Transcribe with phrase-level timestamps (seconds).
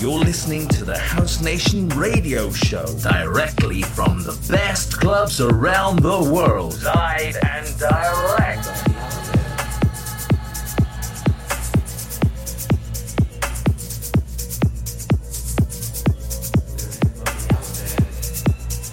[0.00, 6.22] You're listening to the House Nation radio show directly from the best clubs around the
[6.22, 6.82] world.
[6.82, 8.64] Live and direct.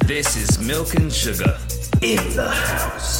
[0.05, 1.58] This is Milk and Sugar
[2.02, 3.17] in the house.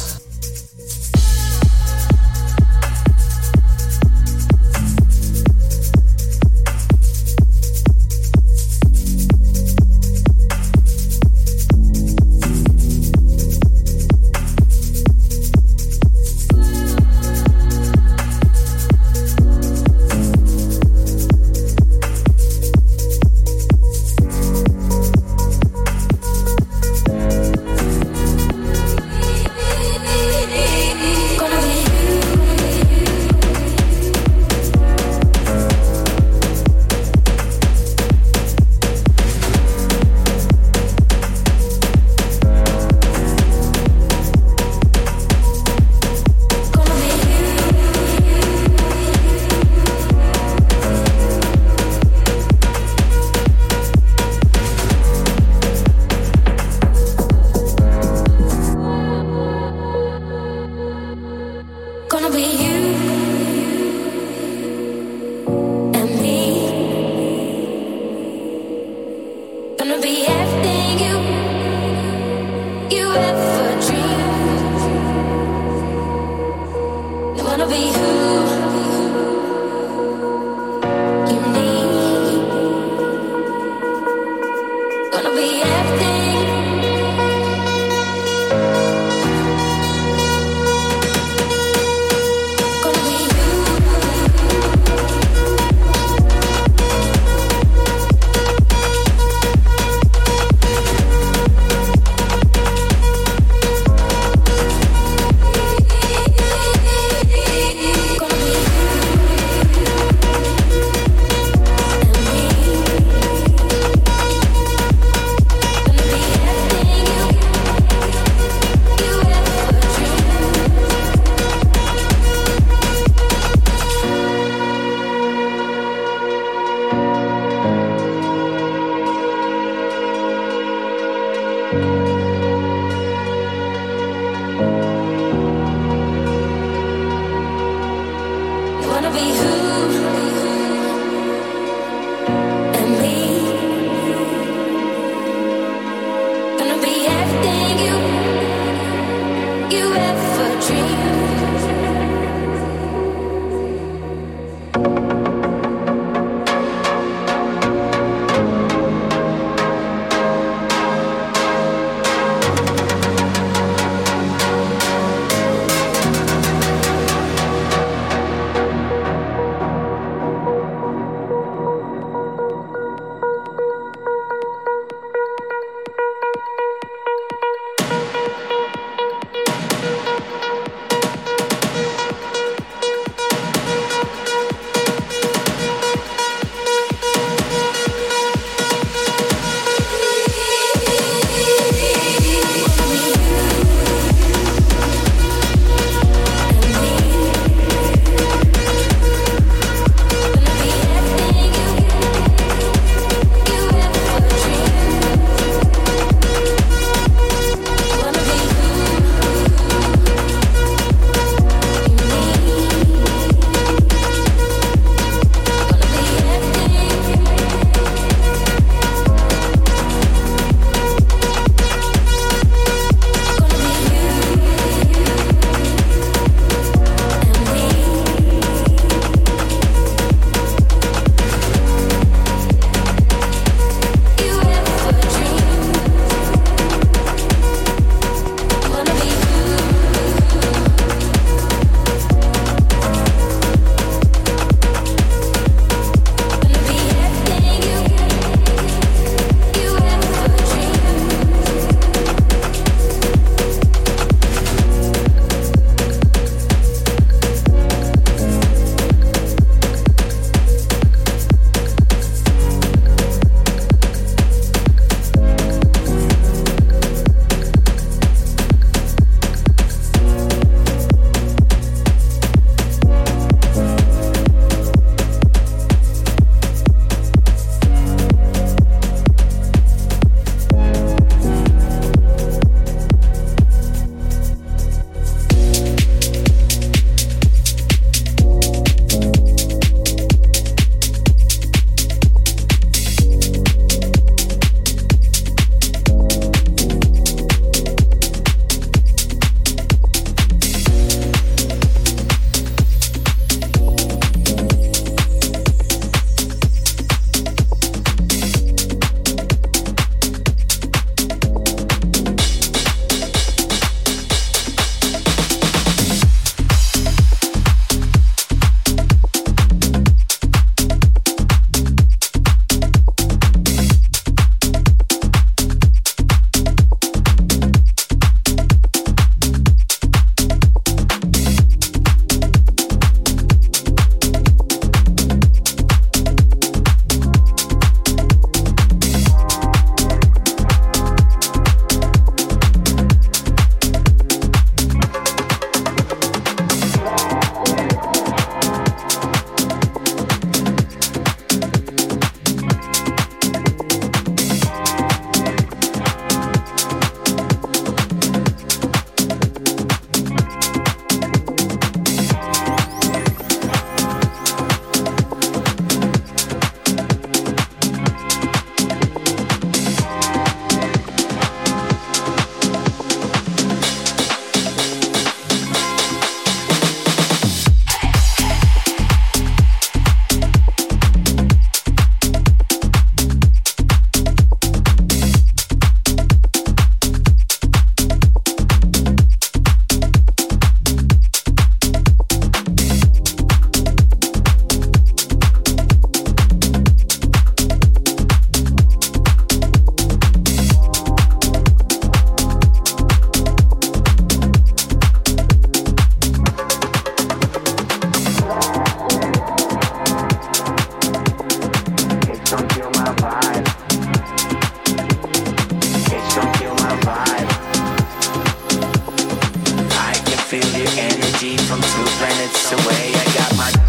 [420.28, 422.92] feel your energy from two planets away.
[422.92, 423.67] I got my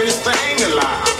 [0.00, 1.19] prettiest thing alive.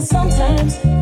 [0.00, 0.97] sometimes.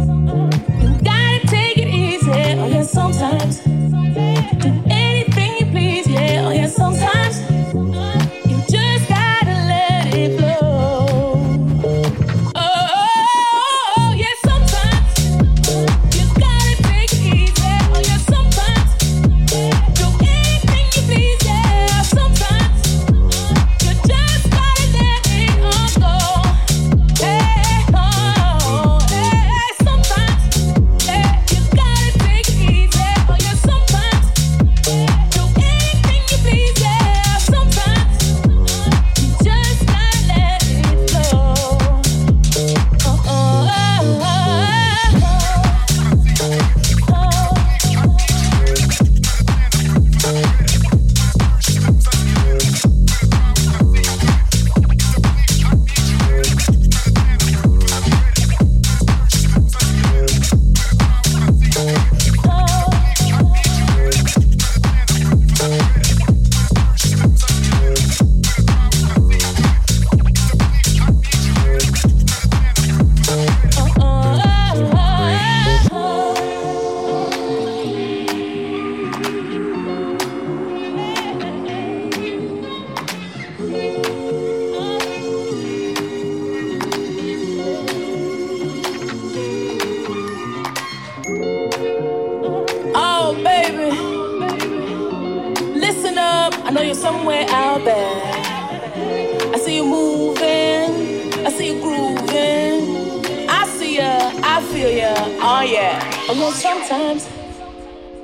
[107.06, 107.28] Sometimes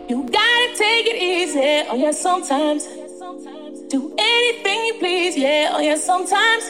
[0.09, 1.89] you gotta take it easy.
[1.89, 2.87] Oh yeah, sometimes
[3.89, 5.37] do anything you please.
[5.37, 6.65] Yeah, oh yeah, sometimes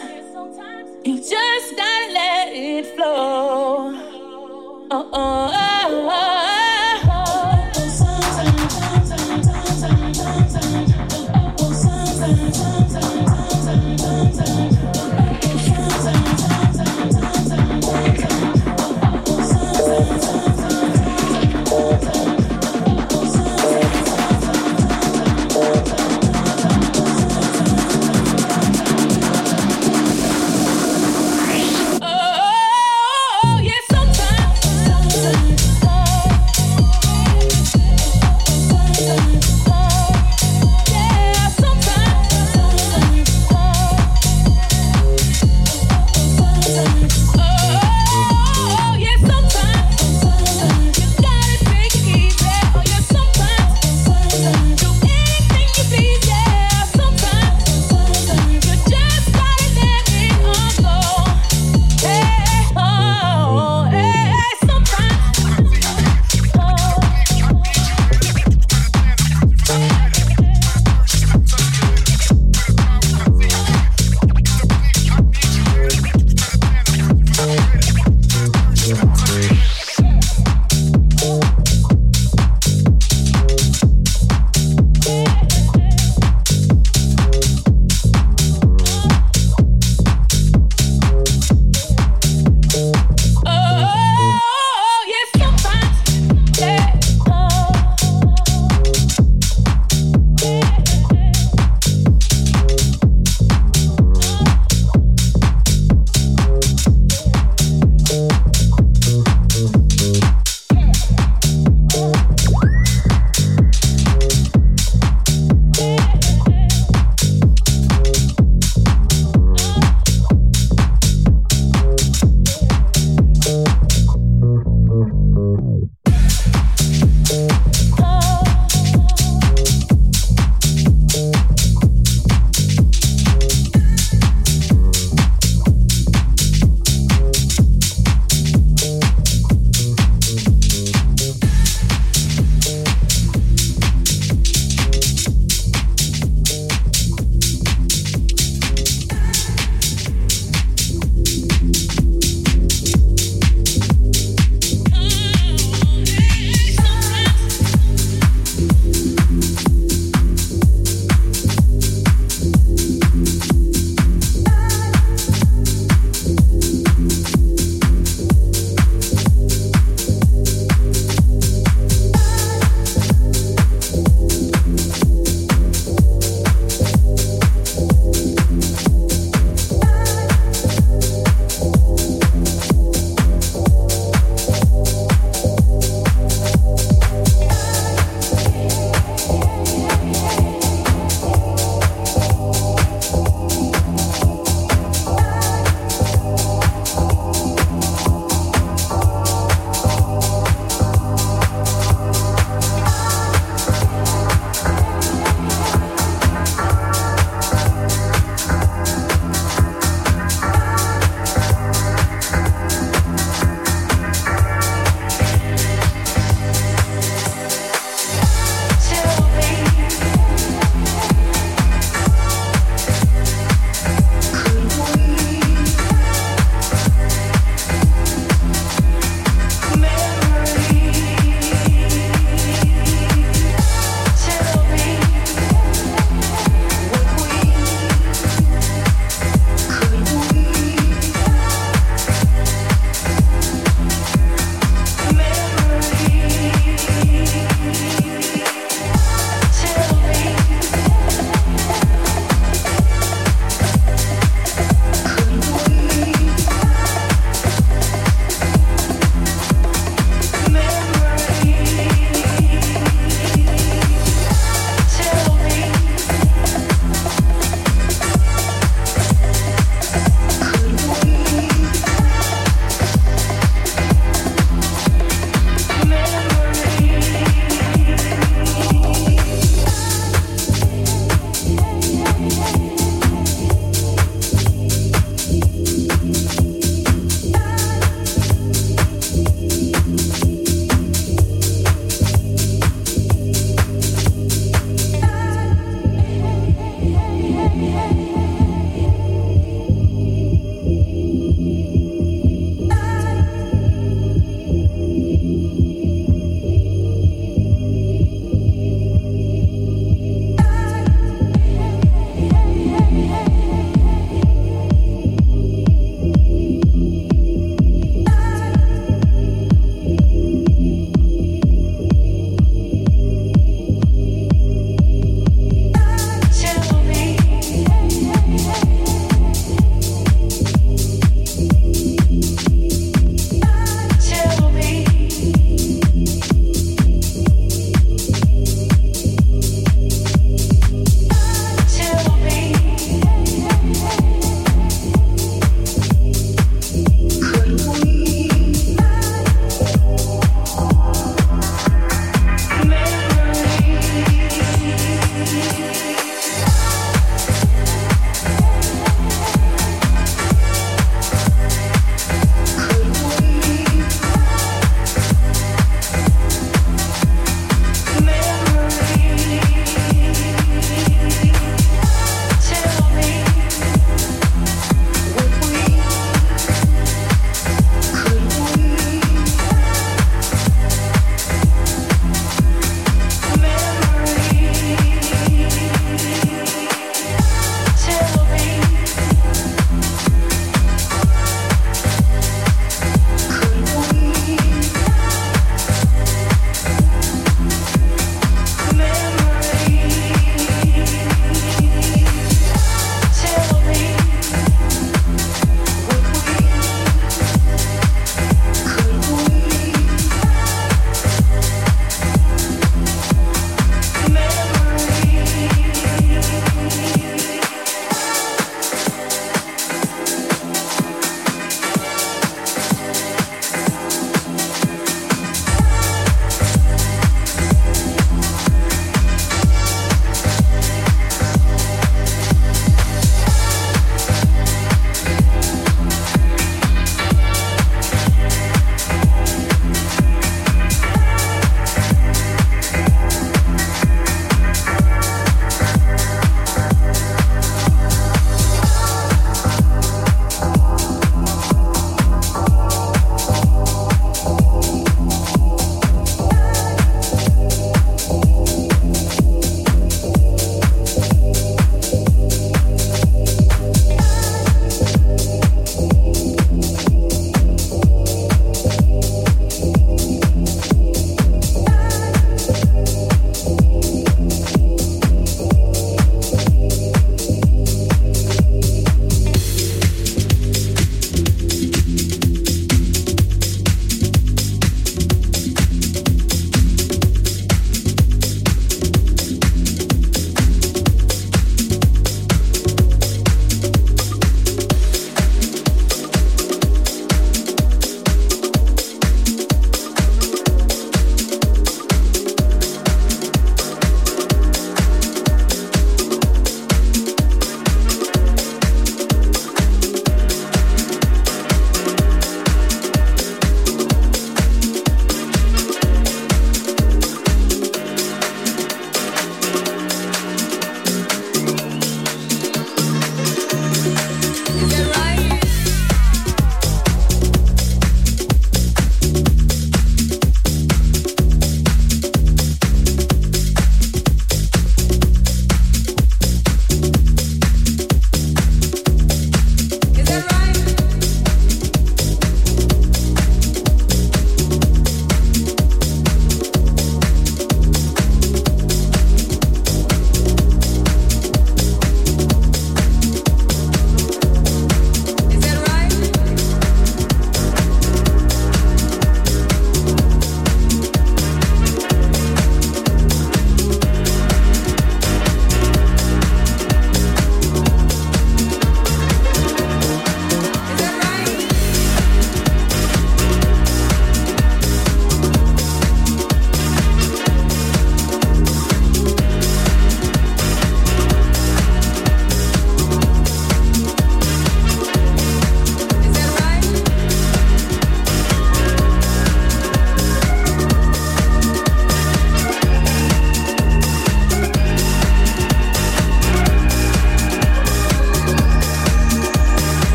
[1.05, 3.95] you just gotta let it flow.
[4.91, 5.47] Uh uh.
[5.47, 6.62] uh, uh.